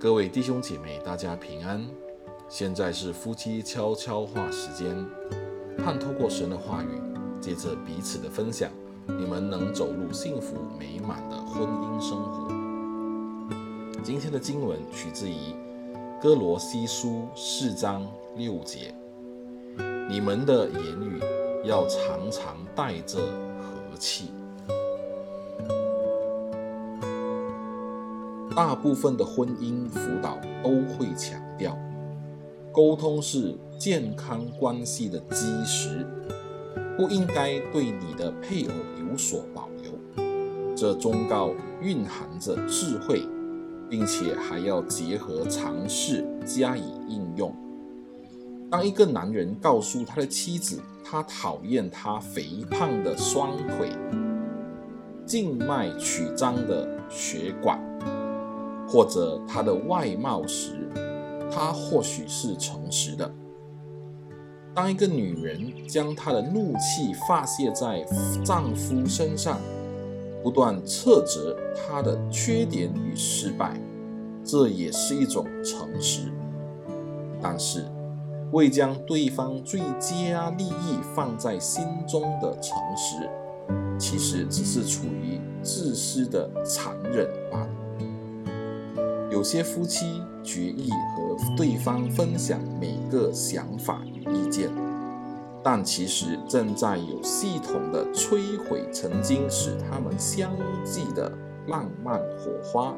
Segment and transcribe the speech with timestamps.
[0.00, 1.86] 各位弟兄姐妹，大家平安。
[2.48, 4.96] 现在是夫妻悄悄话时间，
[5.76, 7.02] 盼透过神的话语，
[7.38, 8.70] 借着彼此的分享，
[9.06, 12.48] 你们能走入幸福美满的婚姻生活。
[14.02, 15.54] 今天的经文取自于
[16.18, 18.94] 哥罗西书四章六节，
[20.08, 21.20] 你们的言语
[21.68, 24.30] 要常常带着和气。
[28.60, 31.74] 大部分的婚姻辅导都会强调，
[32.70, 36.06] 沟通是健康关系的基石，
[36.94, 39.90] 不应该对你的配偶有所保留。
[40.76, 43.22] 这忠告蕴含着智慧，
[43.88, 47.56] 并且还要结合常识加以应用。
[48.70, 53.90] 当一个男人告诉他的妻子，他讨厌他肥胖的双腿、
[55.24, 57.80] 静脉曲张的血管。
[58.90, 60.72] 或者他的外貌时，
[61.48, 63.30] 他或许是诚实的。
[64.74, 68.04] 当一个女人将她的怒气发泄在
[68.44, 69.58] 丈夫身上，
[70.42, 73.80] 不断斥责他的缺点与失败，
[74.44, 76.32] 这也是一种诚实。
[77.42, 77.84] 但是，
[78.52, 83.28] 未将对方最佳利益放在心中的诚实，
[83.98, 87.68] 其实只是处于自私的残忍罢了。
[89.40, 94.68] 有些夫妻决意和对方分享每个想法与意见，
[95.64, 100.50] 但其实正在有系统地摧毁曾经使他们相
[100.84, 101.32] 继的
[101.68, 102.94] 浪漫火花，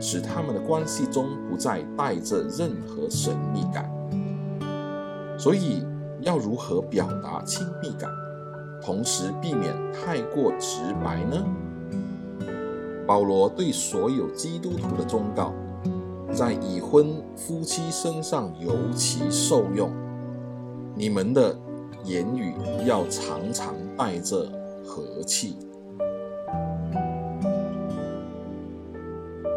[0.00, 3.86] 使他们的关系中不再带着任何神秘感。
[5.38, 5.84] 所以，
[6.22, 8.10] 要如何表达亲密感，
[8.82, 11.44] 同时避免太过直白呢？
[13.06, 15.52] 保罗对所有基督徒的忠告，
[16.36, 19.90] 在已婚夫妻身上尤其受用。
[20.94, 21.58] 你们的
[22.04, 22.52] 言语
[22.84, 24.46] 要常常带着
[24.84, 25.56] 和气。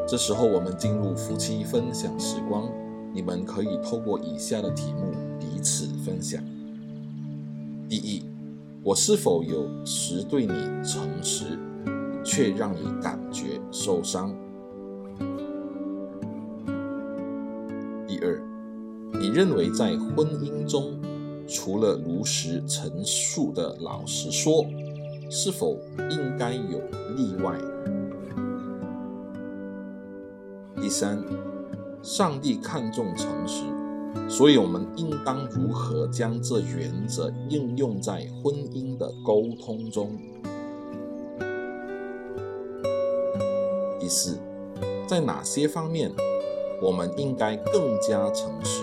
[0.08, 2.72] 这时候，我们进入夫妻分享时光，
[3.14, 6.42] 你们可以透过以下的题目彼此分享：
[7.90, 8.24] 第一，
[8.84, 11.60] 我是否有时对你诚实？
[12.24, 14.34] 却让你感觉受伤。
[19.30, 21.00] 你认为在婚姻中，
[21.48, 24.66] 除了如实陈述的老实说，
[25.30, 25.78] 是否
[26.10, 26.80] 应该有
[27.16, 27.56] 例外？
[30.82, 31.24] 第三，
[32.02, 33.62] 上帝看重诚实，
[34.28, 40.18] 所以我们应当如何将这原则应用在婚姻的沟通中？
[44.00, 44.40] 第四，
[45.06, 46.12] 在哪些方面
[46.82, 48.82] 我们应该更加诚实，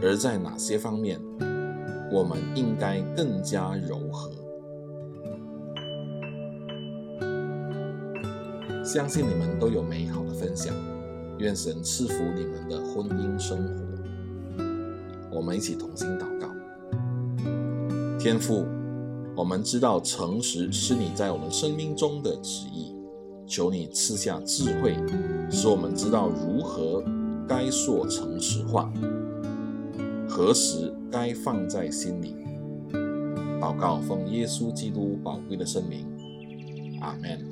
[0.00, 1.20] 而在哪些方面
[2.10, 4.30] 我们应该更加柔和？
[8.84, 10.74] 相信你们都有美好的分享，
[11.38, 14.64] 愿神赐福你们的婚姻生活。
[15.30, 16.48] 我们一起同心祷告。
[18.18, 18.66] 天父，
[19.36, 22.92] 我们知道诚实是你在我们生命中的旨意。
[23.44, 24.96] 求你赐下智慧，
[25.50, 27.02] 使我们知道如何
[27.46, 28.90] 该说诚实话，
[30.34, 32.34] 何时该放在心里。
[33.60, 36.06] 祷告奉耶稣基督宝贵的圣名，
[37.02, 37.51] 阿门。